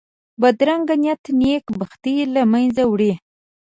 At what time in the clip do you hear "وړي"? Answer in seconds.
2.87-3.13